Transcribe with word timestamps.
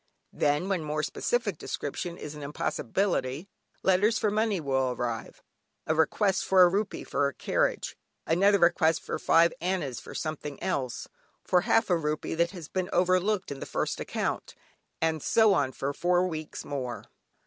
Then, 0.33 0.67
when 0.67 0.83
more 0.83 1.03
specific 1.03 1.59
description 1.59 2.17
is 2.17 2.33
an 2.33 2.41
impossibility, 2.41 3.47
letters 3.83 4.17
for 4.17 4.31
money 4.31 4.59
will 4.59 4.89
arrive; 4.93 5.43
a 5.85 5.93
request 5.93 6.43
for 6.43 6.63
a 6.63 6.67
rupee 6.67 7.03
for 7.03 7.31
carriage, 7.33 7.95
another 8.25 8.57
request 8.57 9.01
for 9.03 9.19
five 9.19 9.53
annas 9.61 9.99
for 9.99 10.15
something 10.15 10.57
else, 10.63 11.07
for 11.45 11.61
half 11.61 11.91
a 11.91 11.95
rupee 11.97 12.33
that 12.33 12.49
has 12.49 12.67
been 12.67 12.89
overlooked 12.91 13.51
in 13.51 13.59
the 13.59 13.67
first 13.67 13.99
account, 13.99 14.55
and 15.01 15.21
so 15.21 15.53
on 15.53 15.71
for 15.71 15.93
four 15.93 16.25
weeks 16.25 16.65
more. 16.65 17.05